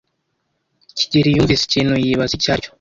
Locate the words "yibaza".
2.03-2.33